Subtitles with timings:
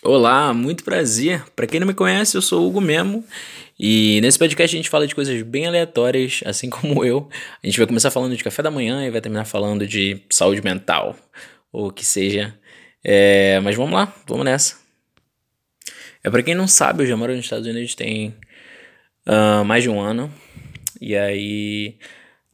[0.00, 1.44] Olá, muito prazer.
[1.56, 3.24] Para quem não me conhece, eu sou o Hugo Memo
[3.76, 7.28] e nesse podcast a gente fala de coisas bem aleatórias, assim como eu.
[7.60, 10.62] A gente vai começar falando de café da manhã e vai terminar falando de saúde
[10.62, 11.16] mental,
[11.72, 12.56] ou que seja.
[13.02, 14.76] É, mas vamos lá, vamos nessa.
[16.22, 18.36] É para quem não sabe, eu já moro nos Estados Unidos tem
[19.26, 20.32] uh, mais de um ano
[21.00, 21.96] e aí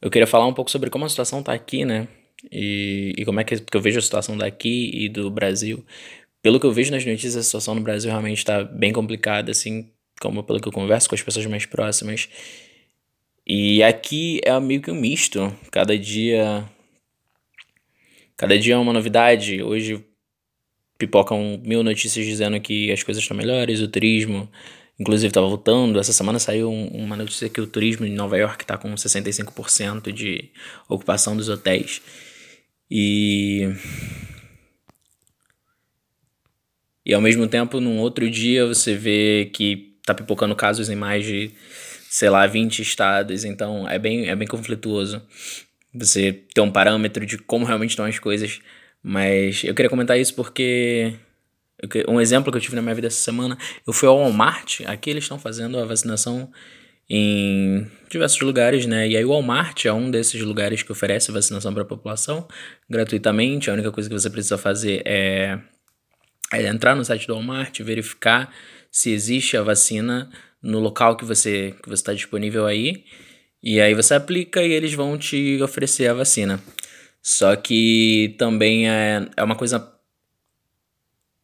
[0.00, 2.08] eu queria falar um pouco sobre como a situação tá aqui, né?
[2.50, 5.84] E, e como é que eu vejo a situação daqui e do Brasil
[6.44, 9.90] pelo que eu vejo nas notícias, a situação no Brasil realmente está bem complicada, assim,
[10.20, 12.28] como pelo que eu converso com as pessoas mais próximas.
[13.46, 15.50] E aqui é meio que um misto.
[15.70, 16.68] Cada dia.
[18.36, 19.62] Cada dia é uma novidade.
[19.62, 20.04] Hoje
[20.98, 24.46] pipocam mil notícias dizendo que as coisas estão melhores, o turismo,
[25.00, 25.98] inclusive, está voltando.
[25.98, 30.50] Essa semana saiu uma notícia que o turismo em Nova York está com 65% de
[30.90, 32.02] ocupação dos hotéis.
[32.90, 33.72] E
[37.04, 41.24] e ao mesmo tempo, num outro dia, você vê que tá pipocando casos em mais
[41.24, 41.50] de,
[42.08, 43.44] sei lá, 20 estados.
[43.44, 45.22] Então é bem, é bem conflituoso
[45.92, 48.60] você ter um parâmetro de como realmente estão as coisas.
[49.02, 51.14] Mas eu queria comentar isso porque
[52.08, 55.10] um exemplo que eu tive na minha vida essa semana, eu fui ao Walmart, aqui
[55.10, 56.50] eles estão fazendo a vacinação
[57.08, 59.06] em diversos lugares, né?
[59.06, 62.48] E aí o Walmart é um desses lugares que oferece vacinação para a população
[62.88, 63.68] gratuitamente.
[63.68, 65.58] A única coisa que você precisa fazer é
[66.52, 68.52] é entrar no site do Walmart, verificar
[68.90, 70.30] se existe a vacina
[70.62, 73.04] no local que você que está disponível aí,
[73.62, 76.60] e aí você aplica e eles vão te oferecer a vacina.
[77.22, 79.90] Só que também é, é uma coisa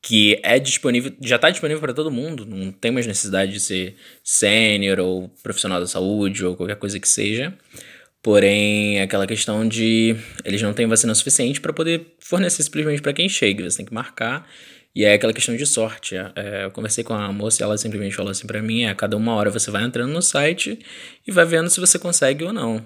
[0.03, 3.97] que é disponível, já está disponível para todo mundo, não tem mais necessidade de ser
[4.23, 7.55] sênior ou profissional da saúde ou qualquer coisa que seja.
[8.23, 10.15] Porém, é aquela questão de
[10.45, 13.95] eles não têm vacina suficiente para poder fornecer simplesmente para quem chega, você tem que
[13.95, 14.47] marcar
[14.95, 16.17] e é aquela questão de sorte.
[16.17, 18.91] É, é, eu conversei com a moça e ela simplesmente falou assim para mim: é,
[18.91, 20.79] a cada uma hora você vai entrando no site
[21.27, 22.85] e vai vendo se você consegue ou não.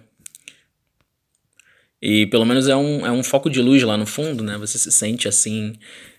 [2.01, 4.59] E pelo menos é um, é um foco de luz lá no fundo, né?
[4.59, 5.75] Você se sente assim: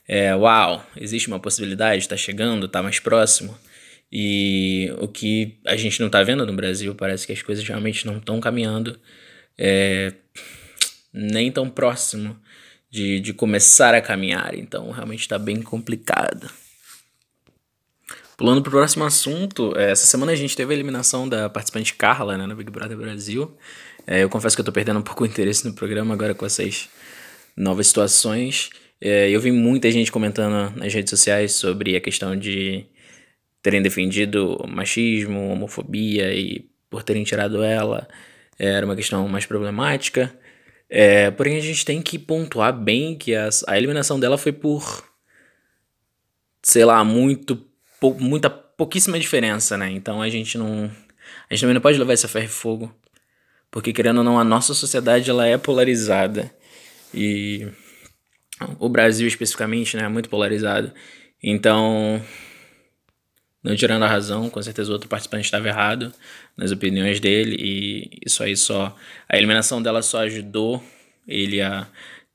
[0.07, 3.57] é, uau, existe uma possibilidade, está chegando, está mais próximo.
[4.11, 8.05] E o que a gente não está vendo no Brasil, parece que as coisas realmente
[8.05, 8.99] não estão caminhando
[9.57, 10.13] é,
[11.13, 12.39] nem tão próximo
[12.95, 16.49] de, de começar a caminhar, então realmente está bem complicado.
[18.37, 21.93] Pulando para o próximo assunto, é, essa semana a gente teve a eliminação da participante
[21.93, 23.55] Carla né, no Big Brother Brasil.
[24.07, 26.45] É, eu confesso que eu estou perdendo um pouco o interesse no programa agora com
[26.45, 26.89] essas
[27.55, 28.69] novas situações.
[29.01, 32.85] É, eu vi muita gente comentando nas redes sociais sobre a questão de
[33.61, 38.07] terem defendido machismo, homofobia e por terem tirado ela
[38.57, 40.33] era uma questão mais problemática.
[40.89, 45.03] É, porém, a gente tem que pontuar bem que as, a eliminação dela foi por,
[46.61, 47.65] sei lá, muito,
[47.99, 49.89] pou, muita, pouquíssima diferença, né?
[49.91, 50.91] Então a gente não.
[51.49, 52.95] A gente também não pode levar essa ferro e fogo.
[53.71, 56.49] Porque, querendo ou não, a nossa sociedade ela é polarizada.
[57.13, 57.67] E
[58.79, 60.93] o Brasil, especificamente, né, é muito polarizado.
[61.43, 62.21] Então,
[63.65, 66.13] não tirando a razão, com certeza o outro participante estava errado
[66.55, 68.95] nas opiniões dele e isso aí só
[69.27, 70.83] a eliminação dela só ajudou
[71.27, 71.87] ele a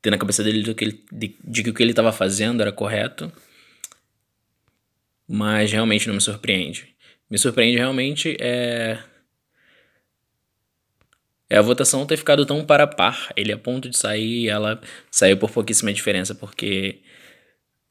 [0.03, 2.61] ter na cabeça dele do que ele, de, de que o que ele estava fazendo
[2.61, 3.33] era correto.
[5.29, 6.89] Mas realmente não me surpreende.
[7.31, 8.99] Me surpreende realmente é
[11.49, 13.33] é a votação ter ficado tão para par.
[13.37, 14.81] Ele a ponto de sair, ela
[15.13, 17.03] saiu por pouquíssima diferença, porque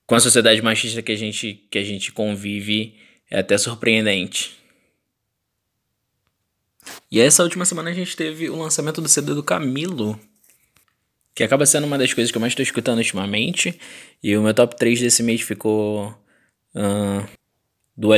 [0.05, 2.97] com a sociedade machista que a gente que a gente convive,
[3.29, 4.57] é até surpreendente.
[7.11, 10.19] E essa última semana a gente teve o lançamento do CD do Camilo,
[11.35, 13.79] que acaba sendo uma das coisas que eu mais estou escutando ultimamente.
[14.21, 16.09] E o meu top 3 desse mês ficou
[16.75, 17.29] uh,
[17.95, 18.17] Dua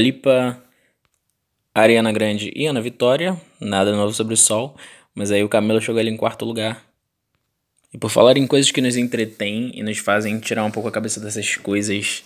[1.74, 3.40] Ariana Grande e Ana Vitória.
[3.60, 4.76] Nada novo sobre o sol,
[5.14, 6.86] mas aí o Camilo chegou ali em quarto lugar.
[7.94, 10.92] E por falar em coisas que nos entretêm e nos fazem tirar um pouco a
[10.92, 12.24] cabeça dessas coisas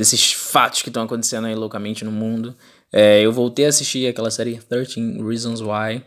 [0.00, 2.56] desses fatos que estão acontecendo aí loucamente no mundo.
[2.90, 6.02] É, eu voltei a assistir aquela série 13 Reasons Why.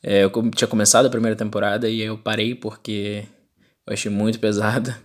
[0.00, 3.24] É, eu tinha começado a primeira temporada e eu parei porque
[3.84, 4.96] eu achei muito pesada.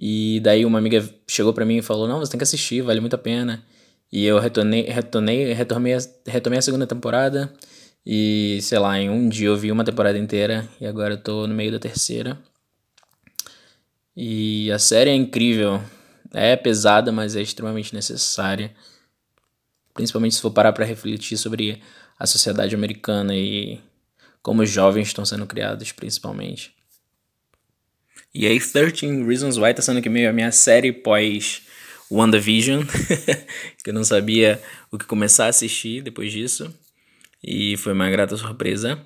[0.00, 2.98] E daí uma amiga chegou para mim e falou: Não, você tem que assistir, vale
[2.98, 3.62] muito a pena.
[4.10, 7.52] E eu retornei, retornei, retomei, retomei a segunda temporada.
[8.06, 11.46] E sei lá, em um dia eu vi uma temporada inteira e agora eu tô
[11.46, 12.38] no meio da terceira.
[14.16, 15.82] E a série é incrível.
[16.32, 18.74] É pesada, mas é extremamente necessária.
[19.94, 21.82] Principalmente se for parar para refletir sobre
[22.18, 23.80] a sociedade americana e
[24.42, 26.72] como os jovens estão sendo criados, principalmente.
[28.34, 31.62] E aí, 13 Reasons Why tá sendo que meio a minha série pós
[32.10, 32.82] WandaVision,
[33.82, 36.72] que eu não sabia o que começar a assistir depois disso.
[37.42, 39.00] E foi uma grata surpresa.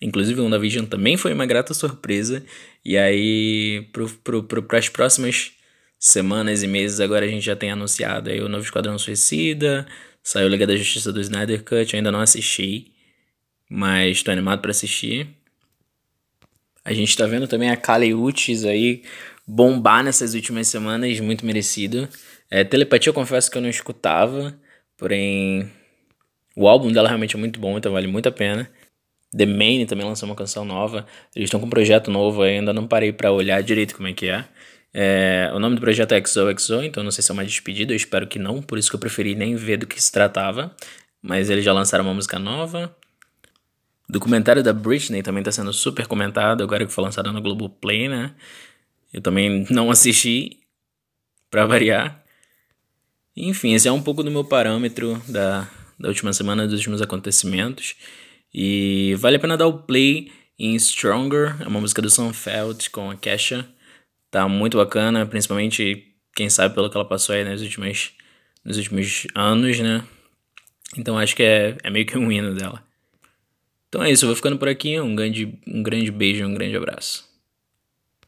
[0.00, 2.44] Inclusive, WandaVision também foi uma grata surpresa.
[2.84, 3.88] E aí,
[4.68, 5.52] para as próximas
[6.00, 9.86] semanas e meses, agora a gente já tem anunciado aí o novo Esquadrão Suicida,
[10.22, 12.90] saiu Liga da Justiça do Snyder Cut, eu ainda não assisti,
[13.68, 15.28] mas estou animado para assistir.
[16.82, 19.02] A gente tá vendo também a Kali Uchis aí
[19.46, 22.08] bombar nessas últimas semanas, muito merecido.
[22.50, 24.58] É, Telepatia eu confesso que eu não escutava,
[24.96, 25.70] porém
[26.56, 28.70] o álbum dela realmente é muito bom, então vale muito a pena.
[29.36, 31.06] The Main também lançou uma canção nova.
[31.36, 34.28] Eles estão com um projeto novo, ainda não parei para olhar direito como é que
[34.28, 34.44] é.
[34.92, 35.50] É.
[35.54, 38.26] O nome do projeto é XOXO, então não sei se é uma despedida, eu espero
[38.26, 40.74] que não, por isso que eu preferi nem ver do que se tratava.
[41.22, 42.94] Mas eles já lançaram uma música nova.
[44.08, 48.08] O documentário da Britney também está sendo super comentado, agora que foi lançado no Globoplay,
[48.08, 48.34] né?
[49.12, 50.60] Eu também não assisti,
[51.50, 52.22] para variar.
[53.36, 57.96] Enfim, esse é um pouco do meu parâmetro da, da última semana, dos últimos acontecimentos.
[58.54, 63.10] E vale a pena dar o play em Stronger, é uma música do Sunfeld com
[63.10, 63.68] a Kesha.
[64.30, 68.12] Tá muito bacana, principalmente quem sabe pelo que ela passou aí nos últimos,
[68.64, 70.04] nos últimos anos, né?
[70.96, 72.82] Então acho que é, é meio que um hino dela.
[73.88, 75.00] Então é isso, eu vou ficando por aqui.
[75.00, 77.29] Um grande, um grande beijo, um grande abraço.